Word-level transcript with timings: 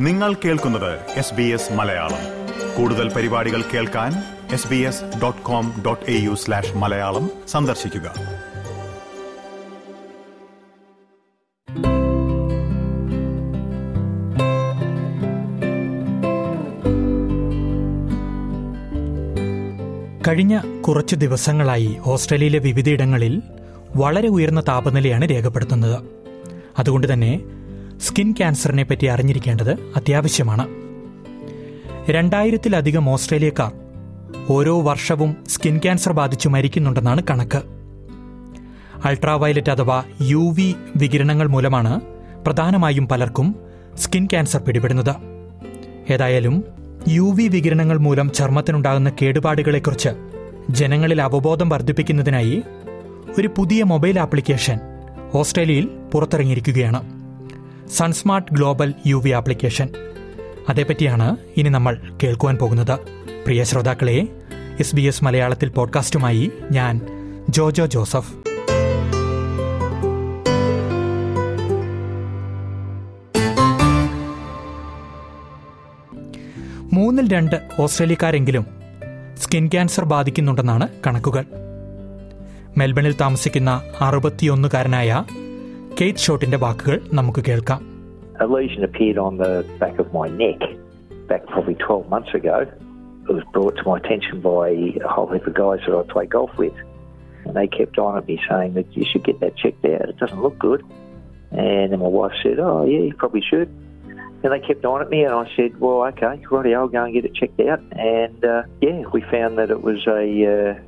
നിങ്ങൾ 0.00 0.34
കേൾക്കുന്നത് 0.34 0.98
S 1.16 1.34
B 1.34 1.42
S 1.42 1.72
Malayalam. 1.72 2.18
കൂടുതൽ 2.76 3.12
പരിപാടികൾ 3.12 3.64
കേൾക്കാൻ 3.74 4.12
S 4.52 4.68
B 4.68 4.76
S 4.76 5.02
dot 5.22 5.42
com 5.42 5.82
dot 5.86 6.10
A 6.10 6.14
U 6.20 6.34
slash 6.34 6.76
Malayalam 6.76 7.30
സന്ദർശിക്കുക. 7.48 8.14
കഴിഞ്ഞ 20.28 20.60
കുറച്ച് 20.80 21.16
ദിവസങ്ങളായി 21.16 21.98
ഓസ്ട്രേലിയയിലെ 22.04 22.58
വിവിധയിടങ്ങളിൽ 22.58 23.42
വളരെ 23.96 24.28
ഉയർന്ന 24.28 24.60
താപനിലയാണ് 24.60 25.30
രേഖപ്പെടുത്തുന്നത്. 25.30 26.02
അതുകൊണ്ട് 26.78 27.12
തന്നെ 27.12 27.40
സ്കിൻ 28.00 28.32
ക്യാൻസറിനെ 28.32 28.82
പറ്റി 28.82 29.06
അറിഞ്ഞിരിക്കേണ്ടത് 29.06 29.72
അത്യാവശ്യമാണ്. 29.96 30.68
രണ്ടായിരത്തിലധികം 32.10 33.10
ഓസ്ട്രേലിയക്കാർ 33.10 33.72
ഓരോ 34.48 34.80
വർഷവും 34.80 35.36
സ്കിൻ 35.48 35.78
ക്യാൻസർ 35.78 36.12
ബാധിച്ചു 36.12 36.48
മരിക്കുന്നുണ്ടെന്നാണ് 36.48 37.22
കണക്ക്. 37.30 37.62
അൾട്രാവയലറ്റ് 39.04 39.70
അഥവാ 39.70 40.04
യു 40.22 40.52
വി 40.52 40.74
വികിരണങ്ങൾ 40.96 41.46
മൂലമാണ് 41.46 42.00
പ്രധാനമായും 42.46 43.08
പലർക്കും 43.08 43.56
സ്കിൻ 43.96 44.26
ക്യാൻസർ 44.26 44.60
പിടിപെടുന്നത്. 44.60 45.14
ഏതായാലും 46.10 46.64
യു 47.08 47.22
വി 47.22 47.48
വികിരണങ്ങൾ 47.48 47.98
മൂലം 47.98 48.30
ചർമ്മത്തിനുണ്ടാകുന്ന 48.30 49.12
കേടുപാടുകളെക്കുറിച്ച് 49.22 50.08
ജനങ്ങളിൽ 50.70 51.22
അവബോധം 51.22 51.68
വർദ്ധിപ്പിക്കുന്നതിനായി 51.68 52.62
ഒരു 53.38 53.48
പുതിയ 53.48 53.82
മൊബൈൽ 53.82 54.20
ആപ്ലിക്കേഷൻ 54.20 54.78
ഓസ്ട്രേലിയയിൽ 55.34 55.88
പുറത്തിറങ്ങിയിരിക്കുകയാണ്. 56.14 57.19
SunSmart 57.96 58.54
global 58.54 58.94
U 59.06 59.16
V 59.16 59.30
application. 59.30 59.88
അതേപ്പറ്റിയാണ് 60.68 61.36
ഇനി 61.56 61.68
നമ്മൾ 61.68 62.00
കേൾക്കുവാൻ 62.22 62.56
പോകുന്നത്. 62.56 62.98
പ്രിയ 63.44 63.64
ശ്രോതാക്കളെ 63.64 64.28
എസ് 64.80 64.96
ബി 64.96 65.02
എസ് 65.02 65.24
മലയാളത്തിൽ 65.24 65.68
പോഡ്കാസ്റ്റുമായി 65.68 66.50
ഞാൻ 66.72 67.00
ജോജോ 67.48 67.86
ജോസഫ്. 67.86 68.34
മൂന്നിൽ 76.94 77.32
രണ്ട് 77.32 77.56
ഓസ്ട്രേലിയക്കാരെങ്കിലും 77.78 78.66
സ്കിൻ 79.38 79.66
ക്യാൻസർ 79.66 80.04
ബാധിക്കുന്നുണ്ടെന്നാണ് 80.04 80.88
കണക്കുകൾ. 81.06 81.44
മെൽബണിൽ 82.76 83.12
താമസിക്കുന്ന 83.12 83.82
അറുപത്തിയൊന്നുകാരനായ 84.00 85.24
കെയ്ത്ത് 85.99 86.23
ഷോട്ടിന്റെ 86.27 86.59
വാക്കുകൾ 86.65 86.97
നമുക്ക് 87.19 87.43
കേൾക്കാം 87.49 87.81
a 88.45 88.47
lesion 88.55 88.83
appeared 88.83 89.17
on 89.25 89.33
the 89.37 89.51
back 89.81 89.97
of 90.03 90.07
my 90.17 90.27
neck 90.27 90.61
back 91.27 91.45
probably 91.47 91.75
12 91.75 92.09
months 92.09 92.33
ago. 92.33 92.67
It 93.27 93.31
was 93.31 93.43
brought 93.53 93.75
to 93.77 93.83
my 93.83 93.97
attention 93.97 94.41
by 94.41 94.69
a 94.69 95.07
whole 95.07 95.29
heap 95.33 95.47
of 95.47 95.53
guys 95.53 95.79
that 95.85 95.95
I 95.95 96.03
play 96.03 96.25
golf 96.25 96.51
with. 96.57 96.73
And 97.45 97.55
they 97.55 97.67
kept 97.67 97.97
on 97.97 98.17
at 98.17 98.27
me 98.27 98.39
saying 98.49 98.73
that 98.73 98.95
you 98.95 99.05
should 99.09 99.23
get 99.23 99.39
that 99.39 99.55
checked 99.55 99.83
out. 99.85 100.09
It 100.09 100.17
doesn't 100.17 100.41
look 100.41 100.57
good. 100.59 100.83
And 101.51 101.91
then 101.91 101.99
my 101.99 102.07
wife 102.07 102.33
said, 102.43 102.59
oh, 102.59 102.85
yeah, 102.85 102.99
you 102.99 103.13
probably 103.15 103.41
should. 103.41 103.69
And 104.43 104.53
they 104.53 104.59
kept 104.59 104.85
on 104.85 105.01
at 105.01 105.09
me, 105.09 105.23
and 105.23 105.33
I 105.33 105.49
said, 105.55 105.79
well, 105.79 106.03
okay, 106.05 106.39
righty, 106.51 106.75
I'll 106.75 106.87
go 106.87 107.03
and 107.03 107.13
get 107.13 107.25
it 107.25 107.33
checked 107.33 107.59
out. 107.61 107.79
And 107.93 108.45
uh, 108.45 108.63
yeah, 108.81 109.03
we 109.11 109.21
found 109.21 109.57
that 109.57 109.71
it 109.71 109.81
was 109.81 110.05
a, 110.05 110.23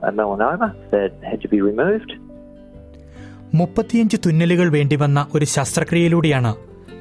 uh, 0.03 0.09
a 0.09 0.11
melanoma 0.11 0.75
that 0.91 1.13
had 1.23 1.41
to 1.41 1.47
be 1.47 1.61
removed. 1.61 2.11
മുപ്പത്തിയഞ്ച് 3.58 4.16
തുന്നലുകൾ 4.24 4.68
വേണ്ടിവന്ന 4.76 5.20
ഒരു 5.34 5.46
ശസ്ത്രക്രിയയിലൂടെയാണ് 5.54 6.52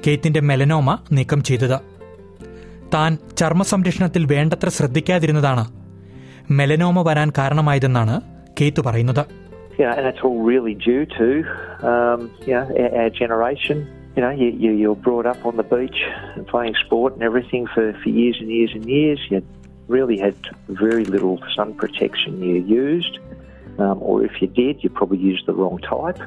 കേത്തിന്റെ 0.05 0.41
melanoma 0.49 0.89
നീക്കം 1.17 1.41
ചെയ്തത് 1.49 1.77
താൻ 2.95 3.11
ചർമ്മ 3.41 3.63
സംരക്ഷണത്തിൽ 3.73 4.23
വേണ്ടത്ര 4.33 4.69
ശ്രദ്ധിക്കാതിരുന്നതാണ് 4.77 5.63
melanoma 6.57 7.01
വരാൻ 7.09 7.29
കാരണമായതെന്നാണ് 7.39 8.17
കേത്ത് 8.61 8.83
പറയുന്നത് 8.89 9.23
you 9.79 9.85
know, 9.87 9.93
and 9.97 10.05
that's 10.07 10.23
all 10.27 10.39
really 10.49 10.73
due 10.87 11.03
to, 11.17 11.27
um, 11.91 12.19
you 12.47 12.53
know, 12.55 12.65
our, 12.81 12.89
our 13.01 13.11
generation. 13.19 13.77
You 14.15 14.21
know, 14.23 14.31
you, 14.41 14.49
you, 14.63 14.71
you're 14.81 15.01
brought 15.07 15.27
up 15.31 15.41
on 15.49 15.53
the 15.55 15.65
beach 15.71 15.99
and 16.35 16.43
playing 16.51 16.75
sport 16.83 17.11
and 17.15 17.23
everything 17.29 17.63
for, 17.73 17.85
for 18.01 18.09
years 18.19 18.37
and 18.41 18.49
years 18.57 18.73
and 18.77 18.85
years. 18.97 19.19
You 19.31 19.39
really 19.89 20.17
had 20.25 20.35
very 20.83 21.05
little 21.15 21.35
sun 21.55 21.69
protection 21.83 22.31
you 22.49 22.57
used, 22.83 23.15
um, 23.79 23.97
or 24.01 24.23
if 24.23 24.41
you 24.41 24.47
did, 24.47 24.83
you 24.83 24.89
probably 24.89 25.17
used 25.19 25.45
the 25.45 25.53
wrong 25.53 25.77
type. 25.79 26.19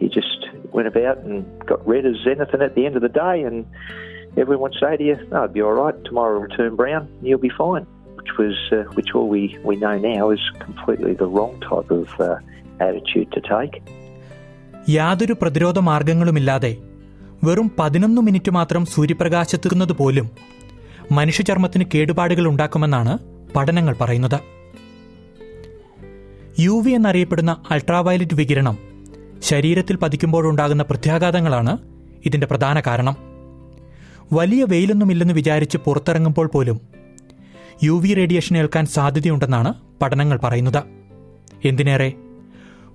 You 0.00 0.08
just 0.08 0.40
went 0.72 0.88
about 0.88 1.18
and 1.18 1.44
got 1.66 1.86
red 1.86 2.04
as 2.06 2.16
anything 2.26 2.62
at 2.62 2.74
the 2.74 2.86
end 2.86 2.96
of 2.96 3.02
the 3.02 3.08
day, 3.08 3.42
and 3.42 3.64
everyone 4.36 4.70
would 4.70 4.80
say 4.80 4.96
to 4.96 5.04
you, 5.04 5.16
"No, 5.30 5.44
it'll 5.44 5.48
be 5.48 5.62
all 5.62 5.72
right. 5.72 6.04
Tomorrow 6.04 6.40
will 6.40 6.48
turn 6.48 6.76
brown, 6.76 7.08
you'll 7.22 7.38
be 7.38 7.54
fine." 7.64 7.86
Which 8.16 8.38
was, 8.38 8.56
uh, 8.72 8.84
which 8.94 9.14
all 9.14 9.28
we, 9.28 9.58
we 9.64 9.76
know 9.76 9.98
now 9.98 10.30
is 10.30 10.40
completely 10.58 11.14
the 11.14 11.26
wrong 11.26 11.54
type 11.60 11.90
of 11.90 12.08
uh, 12.20 12.36
attitude 12.80 13.28
to 13.32 13.40
take. 13.40 13.82
യാതൊരു 14.90 15.32
പ്രതിരോധ 15.32 15.78
മാർഗങ്ങളുമില്ലാതെ 15.78 16.76
വെറും 17.44 17.70
പതിനൊന്ന് 17.78 18.20
minute 18.22 18.50
മാത്രം 18.50 18.86
സൂര്യപ്രകാശത്തിരുന്നത് 18.86 19.92
പോലും 19.92 20.26
മനുഷ്യചർമ്മത്തിന് 21.12 21.84
കേടുപാടുകൾ 21.94 22.48
ഉണ്ടാക്കുമെന്നാണ് 22.48 23.18
പഠനങ്ങൾ 23.54 23.94
പറയുന്നത് 23.94 24.63
U 26.58 26.82
V 26.84 26.90
എന്നറിയപ്പെടുന്ന 26.90 27.56
അൾട്രാവയലറ്റ് 27.70 28.34
വികിരണം 28.34 28.78
ശരീരത്തിൽ 29.38 29.96
പതിക്കുമ്പോഴുണ്ടാകുന്ന 29.96 30.82
പ്രത്യാഘാതങ്ങളാണ് 30.82 31.78
ഇതിന്റെ 32.26 32.46
പ്രധാന 32.46 32.80
കാരണം. 32.80 33.16
വലിയ 34.32 34.64
വെയിലൊന്നുമില്ലെന്ന് 34.64 35.34
വിചാരിച്ച് 35.34 35.78
പുറത്തിറങ്ങുമ്പോൾ 35.78 36.46
പോലും 36.46 36.80
യു 37.82 37.92
വി 37.92 38.14
റേഡിയേഷൻ 38.14 38.56
ഏൽക്കാൻ 38.56 38.86
സാധ്യതയുണ്ടെന്നാണ് 38.86 39.74
പഠനങ്ങൾ 40.02 40.40
പറയുന്നത്. 40.42 40.82
എന്തിനേറെ? 41.64 42.12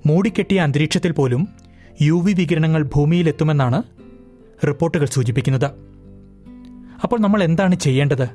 മൂടിക്കെട്ടിയ 0.06 0.60
അന്തരീക്ഷത്തിൽ 0.60 1.12
പോലും 1.12 1.48
യു 2.02 2.14
വി 2.14 2.34
വികിരണങ്ങൾ 2.34 2.84
ഭൂമിയിലെത്തുമെന്നാണ് 2.84 3.84
റിപ്പോർട്ടുകൾ 4.68 5.06
സൂചിപ്പിക്കുന്നത്. 5.06 5.72
അപ്പോൾ 7.04 7.20
നമ്മൾ 7.20 7.44
എന്താണ് 7.44 7.76
ചെയ്യേണ്ടത്? 7.76 8.30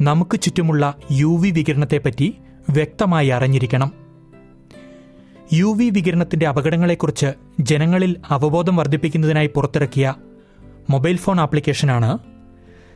നമുക്ക് 0.00 0.40
ചുറ്റുമുള്ള 0.40 0.94
യു 1.12 1.38
വി 1.38 1.50
വികിരണത്തെപ്പറ്റി 1.50 2.34
വ്യക്തമായി 2.70 3.28
അറിഞ്ഞിരിക്കണം. 3.28 4.05
യു 5.52 5.74
വി 5.78 5.90
വികിരണത്തിന്റെ 5.90 6.46
അപകടങ്ങളെക്കുറിച്ച് 6.46 7.26
ജനങ്ങളിൽ 7.60 8.16
അവബോധം 8.28 8.76
വർദ്ധിപ്പിക്കുന്നതിനായി 8.76 9.46
പുറത്തിറക്കിയ 9.46 10.14
മൊബൈൽ 10.90 11.16
ഫോൺ 11.16 11.40
ആപ്ലിക്കേഷനാണ് 11.40 12.18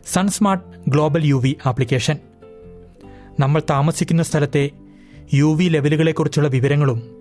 SunSmart 0.06 0.90
global 0.90 1.24
U 1.24 1.34
V 1.34 1.56
application. 1.66 2.16
നമ്മൾ 3.40 3.62
താമസിക്കുന്ന 3.70 4.22
സ്ഥലത്തെ 4.22 4.70
യു 5.34 5.54
വി 5.54 5.64
ലെവലുകളെക്കുറിച്ചുള്ള 5.64 6.48
വിവരങ്ങളും 6.48 7.16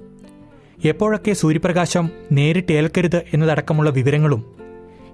എപ്പോഴൊക്കെ 0.86 1.34
സൂര്യപ്രകാശം 1.34 2.10
നേരിട്ട് 2.32 2.72
ഏൽക്കരുത് 2.72 3.22
എന്നതടക്കമുള്ള 3.34 3.90
വിവരങ്ങളും 3.90 4.56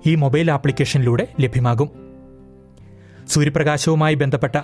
ഈ 0.05 0.15
മൊബൈൽ 0.15 0.51
ആപ്ലിക്കേഷനിലൂടെ 0.51 1.27
ലഭ്യമാകും. 1.39 1.89
സൂര്യപ്രകാശവുമായി 3.27 4.15
ബന്ധപ്പെട്ട 4.15 4.61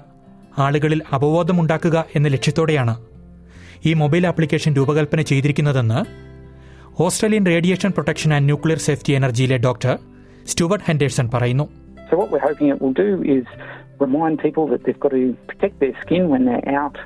ആളുകളിൽ 0.57 1.01
അവബോധമുണ്ടാക്കുക 1.11 2.05
എന്ന 2.15 2.27
ലക്ഷ്യത്തോടെയാണ് 2.27 3.10
ഈ 3.88 3.92
മൊബൈൽ 4.02 4.24
ആപ്ലിക്കേഷൻ 4.30 4.72
രൂപകൽപ്പന 4.78 5.22
ചെയ്തിരിക്കുന്നതെന്ന് 5.30 6.00
Australian 7.06 7.46
radiation 7.52 7.90
protection 7.96 8.30
and 8.36 8.48
nuclear 8.50 8.80
safety 8.88 9.12
എനർജിയിലെ 9.20 9.58
doctor 9.66 9.94
Stuart 10.52 10.86
Henderson 10.90 11.28
പറയുന്നു 11.36 11.66
So 12.08 12.16
what 12.20 12.28
we're 12.32 12.46
hoping 12.48 12.68
it 12.72 12.80
will 12.82 12.96
do 13.06 13.10
is 13.36 13.44
remind 13.98 14.34
people 14.38 14.64
that 14.72 14.84
they've 14.84 15.00
got 15.00 15.12
to 15.12 15.24
protect 15.50 15.80
their 15.80 15.94
skin 16.02 16.28
when 16.32 16.42
they're 16.48 16.68
out 16.82 16.98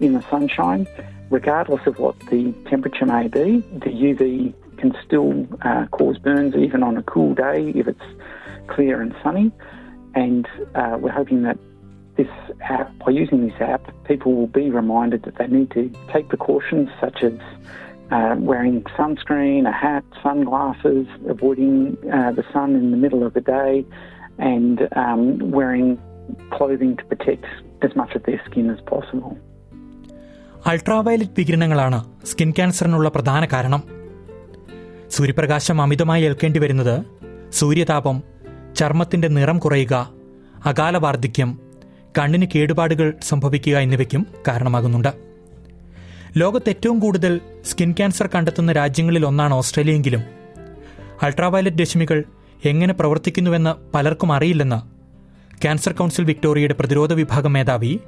in 0.00 0.10
the 0.12 0.22
sunshine, 0.30 0.82
regardless 1.30 1.84
of 1.86 1.98
what 1.98 2.16
the 2.30 2.40
temperature 2.70 3.06
may 3.06 3.26
be. 3.28 3.46
The 3.86 3.92
UV 4.10 4.22
can 4.80 4.90
still 5.04 5.30
uh, 5.62 5.84
cause 5.96 6.18
burns 6.18 6.54
even 6.66 6.82
on 6.82 6.96
a 6.96 7.04
cool 7.12 7.32
day 7.34 7.58
if 7.74 7.86
it's 7.88 8.08
clear 8.68 8.94
and 9.00 9.12
sunny. 9.22 9.46
And 10.14 10.44
uh, 10.74 10.96
we're 11.00 11.16
hoping 11.20 11.42
that 11.42 11.58
this 12.15 12.33
app, 12.75 12.87
by 12.99 13.11
using 13.13 13.39
this 13.47 13.59
app, 13.61 13.83
people 14.05 14.31
will 14.33 14.53
be 14.53 14.69
reminded 14.71 15.19
that 15.23 15.35
they 15.37 15.47
need 15.47 15.69
to 15.71 15.83
take 16.13 16.25
precautions 16.29 16.87
such 16.99 17.19
as 17.23 17.35
uh, 18.11 18.35
wearing 18.39 18.75
sunscreen, 18.97 19.61
a 19.67 19.75
hat, 19.83 20.05
sunglasses, 20.21 21.05
avoiding 21.27 21.75
uh, 22.11 22.31
the 22.31 22.45
sun 22.53 22.69
in 22.75 22.91
the 22.91 22.97
middle 22.97 23.23
of 23.27 23.33
the 23.33 23.45
day, 23.59 23.73
and 24.53 24.75
um, 24.95 25.21
wearing 25.51 25.87
clothing 26.51 26.91
to 26.99 27.03
protect 27.05 27.45
as 27.81 27.91
much 27.95 28.11
of 28.15 28.21
their 28.23 28.41
skin 28.47 28.67
as 28.75 28.81
possible. 28.93 29.33
Ultraviolet 30.71 31.37
വികിരണങ്ങളാണ് 31.37 31.97
skin 32.25 32.49
ക്യാൻസറിനുള്ള 32.51 33.07
പ്രധാന 33.09 33.45
കാരണം 33.53 33.81
സൂര്യപ്രകാശം 35.15 35.81
അമിതമായി 35.81 36.23
ഏൽക്കേണ്ടി 36.23 36.59
വരുന്നത് 36.59 36.95
സൂര്യതാപം 37.51 38.17
ചർമ്മത്തിന്റെ 38.75 39.27
നിറം 39.27 39.57
കുറയുക 39.57 39.95
അകാല 40.65 40.97
വാർദ്ധക്യം 40.97 41.49
കണ്ണിന് 42.17 42.45
കേടുപാടുകൾ 42.55 43.13
സംഭവിക്കുക 43.21 43.77
എന്നിവയ്ക്കും 43.77 44.27
കാരണമാകുന്നുണ്ട്. 44.47 45.09
ലോകത്ത് 46.37 46.69
ഏറ്റവും 46.69 46.99
കൂടുതൽ 46.99 47.41
സ്കിൻ 47.65 47.91
ക്യാൻസർ 47.91 48.29
കണ്ടെത്തുന്ന 48.35 48.71
രാജ്യങ്ങളിൽ 48.71 49.25
ഒന്നാണ് 49.25 49.53
ഓസ്ട്രേലിയയെങ്കിലും. 49.53 50.23
അൾട്രാവയലറ്റ് 51.23 51.81
രശ്മികൾ 51.81 52.23
എങ്ങനെ 52.65 52.93
പ്രവർത്തിക്കുന്നുവെന്ന് 52.93 53.95
പലർക്കും 53.95 54.33
അറിയില്ലെന്ന് 54.33 54.93
ക്യാൻസർ 55.61 55.91
കൗൺസിൽ 55.91 56.23
വിക്ടോറിയയുടെ 56.23 56.73
പ്രതിരോധ 56.73 57.13
വിഭാഗം 57.13 57.53
മേധാവി 57.53 57.99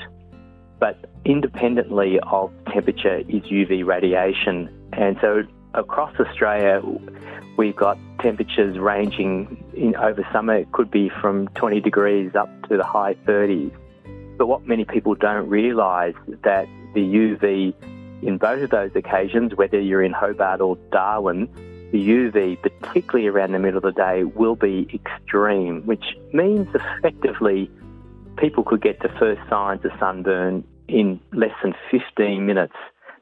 but 0.83 0.95
independently 1.35 2.11
of 2.31 2.49
temperature 2.75 3.19
is 3.35 3.43
UV 3.53 3.83
radiation. 3.93 4.67
And 5.03 5.15
so 5.21 5.29
across 5.73 6.13
Australia, 6.19 6.81
we've 7.57 7.75
got 7.75 7.97
temperatures 8.21 8.77
ranging 8.77 9.63
in 9.73 9.95
over 9.95 10.27
summer, 10.31 10.55
it 10.55 10.71
could 10.71 10.91
be 10.91 11.09
from 11.21 11.47
20 11.49 11.81
degrees 11.81 12.35
up 12.35 12.49
to 12.69 12.77
the 12.77 12.83
high 12.83 13.15
30s. 13.25 13.71
But 14.37 14.47
what 14.47 14.65
many 14.65 14.85
people 14.85 15.15
don't 15.15 15.47
realise 15.49 16.15
is 16.27 16.37
that 16.43 16.67
the 16.93 17.01
UV 17.01 17.73
in 18.27 18.37
both 18.37 18.63
of 18.63 18.69
those 18.69 18.91
occasions, 18.95 19.53
whether 19.55 19.79
you're 19.79 20.03
in 20.03 20.13
Hobart 20.13 20.61
or 20.61 20.77
Darwin, 20.91 21.49
the 21.91 21.99
UV, 21.99 22.61
particularly 22.61 23.27
around 23.27 23.51
the 23.51 23.59
middle 23.59 23.77
of 23.77 23.83
the 23.83 23.91
day, 23.91 24.23
will 24.23 24.55
be 24.55 24.87
extreme, 24.93 25.83
which 25.85 26.17
means 26.31 26.67
effectively 26.73 27.69
people 28.37 28.63
could 28.63 28.81
get 28.81 28.99
the 29.01 29.09
first 29.19 29.41
signs 29.49 29.83
of 29.85 29.91
sunburn 29.99 30.63
in 30.87 31.19
less 31.33 31.53
than 31.61 31.73
15 31.91 32.45
minutes, 32.45 32.75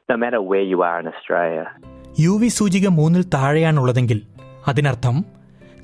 no 0.08 0.16
matter 0.16 0.40
where 0.40 0.62
you 0.62 0.82
are 0.82 0.98
in 1.00 1.06
Australia. 1.06 1.70
U 2.20 2.38
V 2.38 2.48
സൂചിക 2.48 2.88
മൂന്നിൽ 2.88 3.22
താഴെയാണുള്ളതെങ്കിൽ 3.22 4.22
അതിനർത്ഥം 4.68 5.24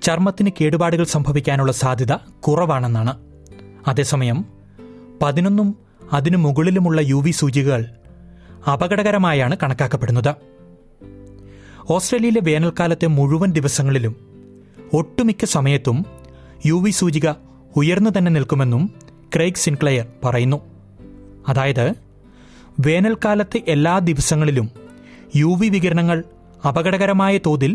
ചർമ്മത്തിന് 0.02 0.50
കേടുപാടുകൾ 0.60 1.04
സംഭവിക്കാനുള്ള 1.04 1.72
സാധ്യത 1.72 2.12
കുറവാണെന്നാണ്. 2.40 3.16
അതേസമയം 3.88 4.44
പതിനൊന്നും 5.22 5.76
അതിനു 6.12 6.36
മുകളിലുമുള്ള 6.36 7.00
യു 7.00 7.14
വി 7.14 7.30
സൂചികകൾ 7.30 7.84
അപകടകരമായാണ് 8.72 9.56
കണക്കാക്കപ്പെടുന്നത്. 9.62 10.34
ഓസ്ട്രേലിയയിലെ 11.90 12.40
വേനൽക്കാലത്തെ 12.42 13.06
മുഴുവൻ 13.06 13.52
ദിവസങ്ങളിലും 13.52 14.16
ഒട്ടുമിക്ക 14.92 15.44
സമയത്തും 15.44 16.06
യു 16.66 16.74
വി 16.74 16.90
സൂചിക 16.90 17.30
ഉയർന്നു 17.76 18.10
തന്നെ 18.18 18.30
നിൽക്കുമെന്നും 18.30 18.94
ക്രൈഗ് 19.36 19.54
സിൻക്ലെയർ 19.54 20.06
പറയുന്നു. 20.24 20.60
അതായത് 21.48 21.92
വേനൽക്കാലത്തെ 22.80 23.62
എല്ലാ 23.68 23.98
ദിവസങ്ങളിലും 23.98 24.87
യു 25.41 25.49
വി 25.61 25.67
വികിരണങ്ങൾ 25.75 26.19
അപകടകരമായ 26.69 27.37
തോതിൽ 27.47 27.73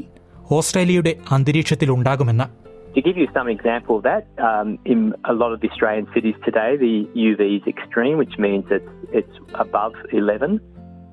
ഓസ്ട്രേലിയയുടെ 0.59 1.15
അന്തരീക്ഷത്തിൽ 1.37 1.91
ഉണ്ടാകുമെന്ന് 1.91 2.49
To 2.97 3.03
give 3.03 3.19
you 3.23 3.29
some 3.35 3.49
example 3.49 3.95
of 3.99 4.03
that, 4.03 4.23
um, 4.49 4.69
in 4.93 5.01
a 5.25 5.35
lot 5.41 5.53
of 5.55 5.59
the 5.63 5.69
Australian 5.71 6.07
cities 6.15 6.35
today, 6.47 6.71
the 6.77 6.95
UV 7.29 7.41
is 7.59 7.65
extreme, 7.67 8.17
which 8.23 8.37
means 8.39 8.65
it's, 8.71 8.95
it's 9.13 9.37
above 9.55 9.95
11. 10.13 10.61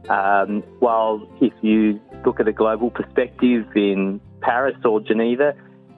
Um, 0.09 0.63
while 0.79 1.27
if 1.41 1.53
you 1.61 1.99
look 2.25 2.39
at 2.39 2.47
a 2.47 2.53
global 2.53 2.89
perspective 2.99 3.65
in 3.75 3.99
Paris 4.41 4.77
or 4.85 5.01
Geneva, 5.01 5.49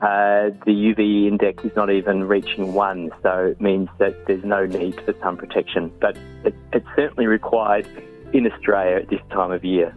uh, 0.02 0.52
the 0.66 0.76
UV 0.90 1.28
index 1.28 1.64
is 1.64 1.76
not 1.76 1.90
even 1.90 2.24
reaching 2.26 2.74
one, 2.74 3.10
so 3.24 3.32
it 3.54 3.62
means 3.62 3.90
that 4.00 4.26
there's 4.28 4.44
no 4.44 4.66
need 4.66 4.96
for 5.06 5.14
sun 5.22 5.38
protection. 5.38 5.92
But 6.00 6.18
it, 6.44 6.54
it's 6.74 6.86
certainly 6.96 7.28
required 7.28 7.88
in 8.34 8.46
Australia 8.52 8.98
at 8.98 9.10
this 9.10 9.22
time 9.32 9.52
of 9.52 9.64
year. 9.64 9.96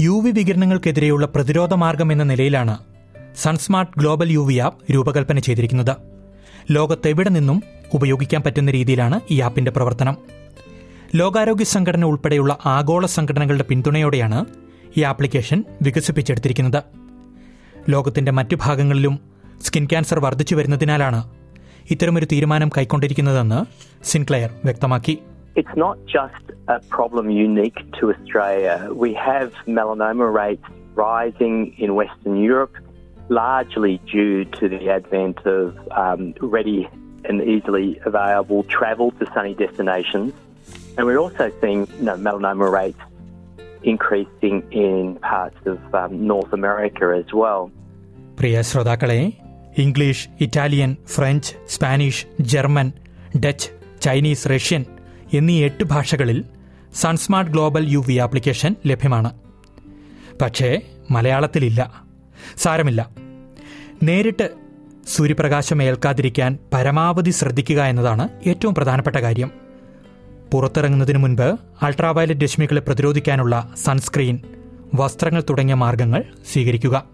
U 0.00 0.20
V 0.24 0.30
വികിരണങ്ങൾക്കെതിരെയുള്ള 0.30 1.26
പ്രതിരോധ 1.26 1.74
മാർഗം 1.74 2.12
എന്ന 2.12 2.22
നിലയിലാണ് 2.22 2.78
SunSmart 3.36 3.92
global 3.98 4.32
U 4.32 4.38
V 4.38 4.54
app 4.54 4.92
രൂപകൽപ്പന 4.92 5.38
ചെയ്തിരിക്കുന്നത്. 5.38 5.96
ലോകത്തെവിടെ 6.70 7.30
നിന്നും 7.30 7.62
ഉപയോഗിക്കാൻ 7.94 8.42
പറ്റുന്ന 8.42 8.70
രീതിയിലാണ് 8.70 9.20
ഈ 9.30 9.40
ആപ്പിന്റെ 9.40 9.70
പ്രവർത്തനം. 9.70 10.16
ലോകാരോഗ്യ 11.14 11.64
സംഘടന 11.64 12.04
ഉൾപ്പെടെയുള്ള 12.04 12.58
ആഗോള 12.66 13.06
സംഘടനകളുടെ 13.06 13.62
പിന്തുണയോടെയാണ് 13.62 14.44
ഈ 14.96 15.02
ആപ്ലിക്കേഷൻ 15.02 15.64
വികസിപ്പിച്ചെടുത്തിരിക്കുന്നത്. 15.82 16.82
ലോകത്തിന്റെ 17.88 18.32
മറ്റു 18.32 18.56
ഭാഗങ്ങളിലും 18.56 19.20
സ്കിൻ 19.62 19.84
ക്യാൻസർ 19.84 20.20
വർദ്ധിച്ചു 20.20 20.54
വരുന്നതിനാലാണ് 20.54 21.30
ഇത്തരമൊരു 21.90 22.26
തീരുമാനം 22.32 22.68
കൈക്കൊണ്ടിരിക്കുന്നതെന്ന് 22.78 23.64
സിൻക്ലെയർ 24.06 24.50
വ്യക്തമാക്കി. 24.64 25.18
It's 25.59 25.75
not 25.75 25.97
just 26.17 26.43
a 26.67 26.79
problem 26.95 27.25
unique 27.47 27.79
to 27.97 28.03
Australia. 28.13 28.75
We 29.05 29.11
have 29.29 29.47
melanoma 29.67 30.27
rates 30.43 30.67
rising 30.95 31.55
in 31.83 31.89
Western 31.95 32.35
Europe, 32.37 32.75
largely 33.29 33.93
due 34.11 34.45
to 34.57 34.63
the 34.73 34.89
advent 34.89 35.37
of 35.57 35.65
um, 36.03 36.21
ready 36.55 36.81
and 37.27 37.37
easily 37.53 37.87
available 38.05 38.61
travel 38.77 39.07
to 39.19 39.23
sunny 39.33 39.53
destinations. 39.65 40.31
And 40.95 41.01
we're 41.07 41.21
also 41.25 41.51
seeing 41.61 41.81
you 41.97 42.05
know, 42.07 42.17
melanoma 42.27 42.67
rates 42.71 43.01
increasing 43.83 44.55
in 44.71 45.15
parts 45.33 45.59
of 45.65 45.79
um, 45.95 46.11
North 46.33 46.51
America 46.59 47.05
as 47.21 47.29
well. 47.41 47.61
പ്രിയ 48.39 48.61
ശ്രോതാക്കളെ 48.69 49.19
English 49.83 50.25
Italian 50.45 50.91
French 51.15 51.51
Spanish 51.73 52.23
German 52.51 52.87
Dutch 53.43 53.67
Chinese 54.05 54.47
Russian 54.53 54.83
എന്നീ 55.34 55.64
എട്ട് 55.64 55.84
ഭാഷകളിൽ 55.84 56.44
സൺസ്മാർട്ട് 56.94 57.52
global 57.52 57.88
U 57.88 58.04
V 58.08 58.14
ആപ്ലിക്കേഷൻ 58.14 58.76
ലഭ്യമാണ്. 58.86 59.30
പക്ഷേ 60.42 60.80
മലയാളത്തിലില്ല. 61.10 62.04
സാരമില്ല. 62.56 63.10
നേരിട്ട് 64.02 64.50
സൂര്യപ്രകാശം 65.06 65.82
ഏൽക്കാതിരിക്കാൻ 65.82 66.58
പരമാവധി 66.74 67.30
ശ്രദ്ധിക്കുക 67.30 67.82
എന്നതാണ് 67.82 68.28
ഏറ്റവും 68.46 68.74
പ്രധാനപ്പെട്ട 68.74 69.16
കാര്യം. 69.16 69.50
പുറത്തിറങ്ങുന്നതിന് 70.52 71.18
മുൻപ് 71.18 71.56
അൾട്രാവയലറ്റ് 71.82 72.40
രശ്മികളെ 72.40 72.80
പ്രതിരോധിക്കാനുള്ള 72.80 73.74
സൺസ്ക്രീൻ 73.84 74.38
വസ്ത്രങ്ങൾ 74.94 75.42
തുടങ്ങിയ 75.50 75.74
മാർഗങ്ങൾ 75.74 76.24
സ്വീകരിക്കുക. 76.52 77.13